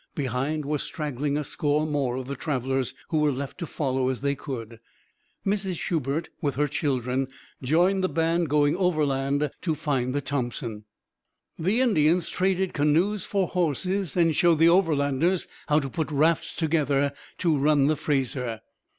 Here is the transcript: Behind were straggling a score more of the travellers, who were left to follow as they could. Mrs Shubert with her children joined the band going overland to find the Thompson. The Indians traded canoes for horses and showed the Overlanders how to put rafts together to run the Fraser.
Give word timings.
Behind 0.15 0.65
were 0.65 0.79
straggling 0.79 1.37
a 1.37 1.43
score 1.43 1.85
more 1.85 2.15
of 2.15 2.25
the 2.27 2.35
travellers, 2.35 2.95
who 3.09 3.19
were 3.19 3.31
left 3.31 3.59
to 3.59 3.67
follow 3.67 4.09
as 4.09 4.21
they 4.21 4.33
could. 4.33 4.79
Mrs 5.45 5.75
Shubert 5.77 6.29
with 6.41 6.55
her 6.55 6.67
children 6.67 7.27
joined 7.61 8.03
the 8.03 8.09
band 8.09 8.49
going 8.49 8.75
overland 8.75 9.51
to 9.61 9.75
find 9.75 10.15
the 10.15 10.19
Thompson. 10.21 10.85
The 11.59 11.81
Indians 11.81 12.29
traded 12.29 12.73
canoes 12.73 13.25
for 13.25 13.47
horses 13.47 14.17
and 14.17 14.35
showed 14.35 14.57
the 14.57 14.69
Overlanders 14.69 15.45
how 15.67 15.79
to 15.79 15.87
put 15.87 16.09
rafts 16.09 16.55
together 16.55 17.13
to 17.37 17.55
run 17.55 17.85
the 17.85 17.95
Fraser. 17.95 18.61